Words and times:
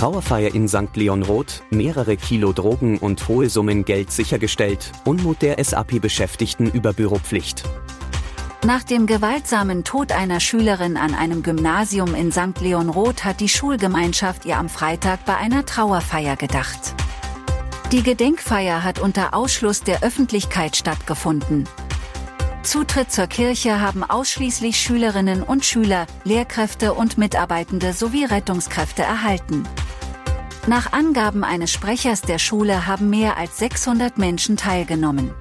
Trauerfeier 0.00 0.54
in 0.54 0.66
St. 0.66 0.96
Leon 0.96 1.22
Roth, 1.22 1.62
mehrere 1.68 2.16
Kilo 2.16 2.54
Drogen 2.54 2.96
und 2.96 3.28
hohe 3.28 3.50
Summen 3.50 3.84
Geld 3.84 4.10
sichergestellt, 4.10 4.92
Unmut 5.04 5.42
der 5.42 5.62
SAP-Beschäftigten 5.62 6.70
über 6.70 6.94
Büropflicht. 6.94 7.64
Nach 8.64 8.82
dem 8.82 9.04
gewaltsamen 9.04 9.84
Tod 9.84 10.12
einer 10.12 10.40
Schülerin 10.40 10.96
an 10.96 11.14
einem 11.14 11.42
Gymnasium 11.42 12.14
in 12.14 12.32
St. 12.32 12.58
Leon 12.62 12.88
Roth 12.88 13.26
hat 13.26 13.40
die 13.40 13.50
Schulgemeinschaft 13.50 14.46
ihr 14.46 14.56
am 14.56 14.70
Freitag 14.70 15.26
bei 15.26 15.36
einer 15.36 15.66
Trauerfeier 15.66 16.36
gedacht. 16.36 16.94
Die 17.92 18.02
Gedenkfeier 18.02 18.82
hat 18.82 19.00
unter 19.00 19.34
Ausschluss 19.34 19.82
der 19.82 20.02
Öffentlichkeit 20.02 20.76
stattgefunden. 20.76 21.68
Zutritt 22.62 23.12
zur 23.12 23.26
Kirche 23.26 23.82
haben 23.82 24.02
ausschließlich 24.02 24.80
Schülerinnen 24.80 25.42
und 25.42 25.66
Schüler, 25.66 26.06
Lehrkräfte 26.24 26.94
und 26.94 27.18
Mitarbeitende 27.18 27.92
sowie 27.92 28.24
Rettungskräfte 28.24 29.02
erhalten. 29.02 29.68
Nach 30.66 30.92
Angaben 30.92 31.42
eines 31.42 31.72
Sprechers 31.72 32.20
der 32.20 32.38
Schule 32.38 32.86
haben 32.86 33.08
mehr 33.08 33.38
als 33.38 33.58
600 33.58 34.18
Menschen 34.18 34.56
teilgenommen. 34.56 35.32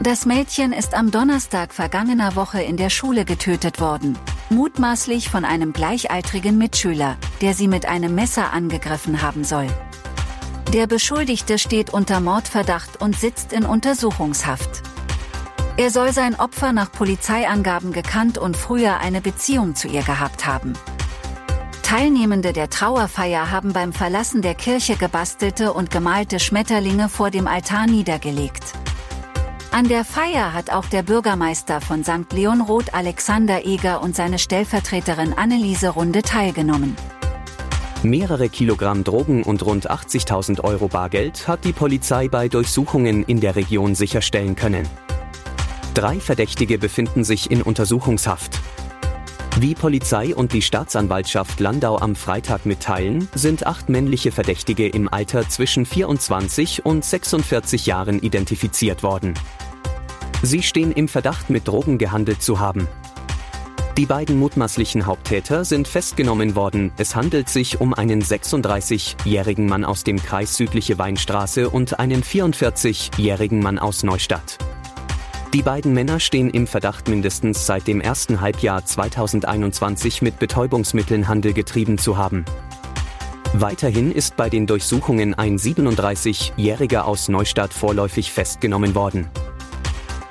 Das 0.00 0.26
Mädchen 0.26 0.72
ist 0.72 0.94
am 0.94 1.10
Donnerstag 1.10 1.72
vergangener 1.72 2.36
Woche 2.36 2.62
in 2.62 2.76
der 2.76 2.90
Schule 2.90 3.24
getötet 3.24 3.80
worden, 3.80 4.16
mutmaßlich 4.50 5.30
von 5.30 5.44
einem 5.44 5.72
gleichaltrigen 5.72 6.58
Mitschüler, 6.58 7.16
der 7.40 7.54
sie 7.54 7.68
mit 7.68 7.86
einem 7.86 8.14
Messer 8.14 8.52
angegriffen 8.52 9.22
haben 9.22 9.44
soll. 9.44 9.66
Der 10.74 10.86
Beschuldigte 10.86 11.58
steht 11.58 11.90
unter 11.90 12.20
Mordverdacht 12.20 13.00
und 13.00 13.18
sitzt 13.18 13.54
in 13.54 13.64
Untersuchungshaft. 13.64 14.82
Er 15.78 15.90
soll 15.90 16.12
sein 16.12 16.38
Opfer 16.38 16.72
nach 16.72 16.92
Polizeiangaben 16.92 17.92
gekannt 17.92 18.36
und 18.36 18.56
früher 18.56 18.98
eine 18.98 19.22
Beziehung 19.22 19.74
zu 19.74 19.88
ihr 19.88 20.02
gehabt 20.02 20.46
haben. 20.46 20.74
Teilnehmende 21.88 22.52
der 22.52 22.68
Trauerfeier 22.68 23.50
haben 23.50 23.72
beim 23.72 23.94
Verlassen 23.94 24.42
der 24.42 24.54
Kirche 24.54 24.96
gebastelte 24.96 25.72
und 25.72 25.90
gemalte 25.90 26.38
Schmetterlinge 26.38 27.08
vor 27.08 27.30
dem 27.30 27.46
Altar 27.46 27.86
niedergelegt. 27.86 28.74
An 29.70 29.88
der 29.88 30.04
Feier 30.04 30.52
hat 30.52 30.68
auch 30.68 30.84
der 30.84 31.02
Bürgermeister 31.02 31.80
von 31.80 32.04
St. 32.04 32.30
Leonroth 32.30 32.92
Alexander 32.92 33.64
Eger 33.64 34.02
und 34.02 34.14
seine 34.14 34.38
Stellvertreterin 34.38 35.32
Anneliese 35.32 35.88
Runde 35.88 36.20
teilgenommen. 36.20 36.94
Mehrere 38.02 38.50
Kilogramm 38.50 39.02
Drogen 39.02 39.42
und 39.42 39.64
rund 39.64 39.90
80.000 39.90 40.62
Euro 40.64 40.88
Bargeld 40.88 41.48
hat 41.48 41.64
die 41.64 41.72
Polizei 41.72 42.28
bei 42.28 42.48
Durchsuchungen 42.48 43.22
in 43.22 43.40
der 43.40 43.56
Region 43.56 43.94
sicherstellen 43.94 44.56
können. 44.56 44.86
Drei 45.94 46.20
Verdächtige 46.20 46.76
befinden 46.76 47.24
sich 47.24 47.50
in 47.50 47.62
Untersuchungshaft. 47.62 48.60
Wie 49.56 49.74
Polizei 49.74 50.34
und 50.34 50.52
die 50.52 50.62
Staatsanwaltschaft 50.62 51.58
Landau 51.58 51.98
am 51.98 52.14
Freitag 52.14 52.66
mitteilen, 52.66 53.28
sind 53.34 53.66
acht 53.66 53.88
männliche 53.88 54.30
Verdächtige 54.30 54.88
im 54.88 55.12
Alter 55.12 55.48
zwischen 55.48 55.84
24 55.84 56.86
und 56.86 57.04
46 57.04 57.86
Jahren 57.86 58.20
identifiziert 58.20 59.02
worden. 59.02 59.34
Sie 60.42 60.62
stehen 60.62 60.92
im 60.92 61.08
Verdacht, 61.08 61.50
mit 61.50 61.66
Drogen 61.66 61.98
gehandelt 61.98 62.42
zu 62.42 62.60
haben. 62.60 62.86
Die 63.98 64.06
beiden 64.06 64.38
mutmaßlichen 64.38 65.06
Haupttäter 65.06 65.64
sind 65.64 65.88
festgenommen 65.88 66.54
worden. 66.54 66.92
Es 66.98 67.16
handelt 67.16 67.48
sich 67.48 67.80
um 67.80 67.94
einen 67.94 68.22
36-jährigen 68.22 69.66
Mann 69.66 69.84
aus 69.84 70.04
dem 70.04 70.22
Kreis 70.22 70.56
Südliche 70.56 70.98
Weinstraße 70.98 71.68
und 71.68 71.98
einen 71.98 72.22
44-jährigen 72.22 73.58
Mann 73.58 73.80
aus 73.80 74.04
Neustadt. 74.04 74.58
Die 75.54 75.62
beiden 75.62 75.94
Männer 75.94 76.20
stehen 76.20 76.50
im 76.50 76.66
Verdacht 76.66 77.08
mindestens 77.08 77.64
seit 77.64 77.86
dem 77.86 78.02
ersten 78.02 78.42
Halbjahr 78.42 78.84
2021 78.84 80.20
mit 80.20 80.38
Betäubungsmitteln 80.38 81.26
Handel 81.26 81.54
getrieben 81.54 81.96
zu 81.96 82.18
haben. 82.18 82.44
Weiterhin 83.54 84.12
ist 84.12 84.36
bei 84.36 84.50
den 84.50 84.66
Durchsuchungen 84.66 85.32
ein 85.32 85.56
37-Jähriger 85.56 87.00
aus 87.00 87.30
Neustadt 87.30 87.72
vorläufig 87.72 88.30
festgenommen 88.30 88.94
worden. 88.94 89.30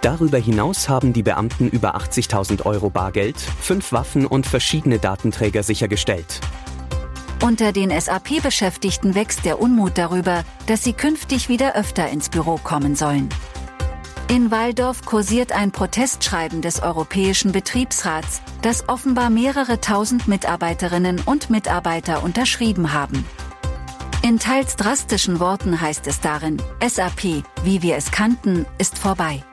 Darüber 0.02 0.38
hinaus 0.38 0.88
haben 0.88 1.14
die 1.14 1.24
Beamten 1.24 1.68
über 1.68 1.96
80.000 1.96 2.68
Euro 2.68 2.92
Bargeld, 2.92 3.38
fünf 3.40 3.92
Waffen 3.94 4.28
und 4.28 4.46
verschiedene 4.46 5.00
Datenträger 5.00 5.64
sichergestellt. 5.64 6.42
Unter 7.44 7.72
den 7.72 7.90
SAP-Beschäftigten 7.90 9.16
wächst 9.16 9.46
der 9.46 9.60
Unmut 9.60 9.98
darüber, 9.98 10.44
dass 10.68 10.84
sie 10.84 10.94
künftig 10.94 11.50
wieder 11.50 11.76
öfter 11.76 12.08
ins 12.08 12.30
Büro 12.30 12.58
kommen 12.64 12.96
sollen. 12.96 13.30
In 14.30 14.52
Waldorf 14.52 15.06
kursiert 15.06 15.54
ein 15.54 15.72
Protestschreiben 15.72 16.62
des 16.62 16.82
Europäischen 16.84 17.54
Betriebsrats, 17.54 18.42
das 18.62 18.90
offenbar 18.90 19.30
mehrere 19.30 19.80
tausend 19.80 20.28
Mitarbeiterinnen 20.28 21.22
und 21.26 21.50
Mitarbeiter 21.50 22.24
unterschrieben 22.24 22.92
haben. 22.92 23.26
In 24.24 24.38
teils 24.38 24.76
drastischen 24.76 25.40
Worten 25.40 25.80
heißt 25.80 26.08
es 26.08 26.20
darin, 26.20 26.62
SAP, 26.86 27.46
wie 27.64 27.82
wir 27.82 27.96
es 27.96 28.12
kannten, 28.12 28.66
ist 28.78 28.98
vorbei. 28.98 29.46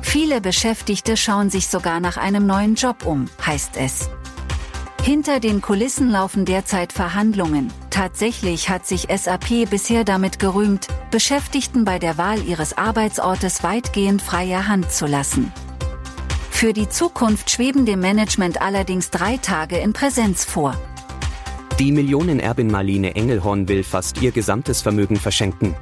Viele 0.00 0.40
Beschäftigte 0.40 1.16
schauen 1.16 1.50
sich 1.50 1.66
sogar 1.66 1.98
nach 1.98 2.16
einem 2.16 2.46
neuen 2.46 2.76
Job 2.76 3.04
um, 3.04 3.28
heißt 3.44 3.76
es. 3.78 4.08
Hinter 5.02 5.40
den 5.40 5.60
Kulissen 5.60 6.10
laufen 6.10 6.44
derzeit 6.44 6.92
Verhandlungen. 6.92 7.72
Tatsächlich 7.90 8.68
hat 8.68 8.86
sich 8.86 9.08
SAP 9.12 9.68
bisher 9.68 10.04
damit 10.04 10.38
gerühmt, 10.38 10.86
Beschäftigten 11.10 11.84
bei 11.84 11.98
der 11.98 12.18
Wahl 12.18 12.40
ihres 12.46 12.78
Arbeitsortes 12.78 13.64
weitgehend 13.64 14.22
freie 14.22 14.68
Hand 14.68 14.92
zu 14.92 15.06
lassen. 15.06 15.52
Für 16.50 16.72
die 16.72 16.88
Zukunft 16.88 17.50
schweben 17.50 17.84
dem 17.84 17.98
Management 17.98 18.62
allerdings 18.62 19.10
drei 19.10 19.38
Tage 19.38 19.76
in 19.76 19.92
Präsenz 19.92 20.44
vor. 20.44 20.76
Die 21.80 21.90
Millionenerbin 21.90 22.70
Marlene 22.70 23.16
Engelhorn 23.16 23.66
will 23.66 23.82
fast 23.82 24.22
ihr 24.22 24.30
gesamtes 24.30 24.82
Vermögen 24.82 25.16
verschenken. 25.16 25.74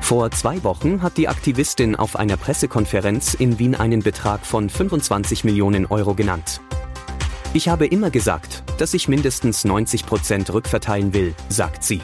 Vor 0.00 0.30
zwei 0.30 0.62
Wochen 0.62 1.02
hat 1.02 1.16
die 1.16 1.26
Aktivistin 1.26 1.96
auf 1.96 2.14
einer 2.14 2.36
Pressekonferenz 2.36 3.34
in 3.34 3.58
Wien 3.58 3.74
einen 3.74 4.00
Betrag 4.00 4.46
von 4.46 4.70
25 4.70 5.42
Millionen 5.42 5.86
Euro 5.86 6.14
genannt. 6.14 6.60
Ich 7.54 7.68
habe 7.68 7.84
immer 7.84 8.10
gesagt, 8.10 8.62
dass 8.78 8.94
ich 8.94 9.08
mindestens 9.08 9.64
90 9.64 10.06
Prozent 10.06 10.50
rückverteilen 10.54 11.12
will, 11.12 11.34
sagt 11.50 11.84
sie. 11.84 12.00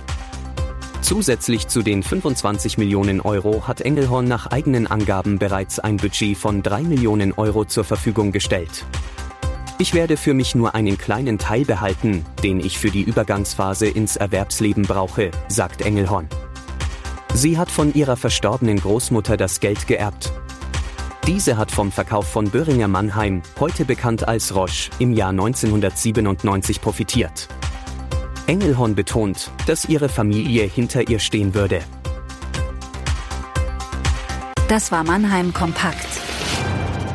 Zusätzlich 1.00 1.68
zu 1.68 1.80
den 1.80 2.02
25 2.02 2.76
Millionen 2.76 3.22
Euro 3.22 3.66
hat 3.66 3.80
Engelhorn 3.80 4.28
nach 4.28 4.48
eigenen 4.48 4.86
Angaben 4.86 5.38
bereits 5.38 5.78
ein 5.78 5.96
Budget 5.96 6.36
von 6.36 6.62
3 6.62 6.82
Millionen 6.82 7.32
Euro 7.32 7.64
zur 7.64 7.84
Verfügung 7.84 8.30
gestellt. 8.30 8.84
Ich 9.78 9.94
werde 9.94 10.18
für 10.18 10.34
mich 10.34 10.54
nur 10.54 10.74
einen 10.74 10.98
kleinen 10.98 11.38
Teil 11.38 11.64
behalten, 11.64 12.26
den 12.42 12.60
ich 12.60 12.78
für 12.78 12.90
die 12.90 13.02
Übergangsphase 13.02 13.86
ins 13.86 14.16
Erwerbsleben 14.16 14.82
brauche, 14.82 15.30
sagt 15.48 15.80
Engelhorn. 15.80 16.28
Sie 17.32 17.56
hat 17.56 17.70
von 17.70 17.94
ihrer 17.94 18.18
verstorbenen 18.18 18.80
Großmutter 18.80 19.38
das 19.38 19.60
Geld 19.60 19.86
geerbt 19.86 20.30
diese 21.28 21.58
hat 21.58 21.70
vom 21.70 21.92
Verkauf 21.92 22.26
von 22.26 22.48
Böhringer 22.48 22.88
Mannheim, 22.88 23.42
heute 23.60 23.84
bekannt 23.84 24.26
als 24.26 24.54
Roche, 24.54 24.88
im 24.98 25.12
Jahr 25.12 25.28
1997 25.28 26.80
profitiert. 26.80 27.48
Engelhorn 28.46 28.94
betont, 28.94 29.50
dass 29.66 29.84
ihre 29.84 30.08
Familie 30.08 30.64
hinter 30.64 31.06
ihr 31.10 31.18
stehen 31.18 31.52
würde. 31.52 31.80
Das 34.68 34.90
war 34.90 35.04
Mannheim 35.04 35.52
Kompakt. 35.52 36.08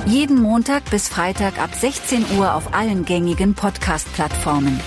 Jeden 0.06 0.40
Montag 0.40 0.88
bis 0.92 1.10
Freitag 1.10 1.60
ab 1.60 1.74
16 1.74 2.38
Uhr 2.38 2.54
auf 2.54 2.76
allen 2.76 3.06
gängigen 3.06 3.56
Podcast-Plattformen. 3.56 4.80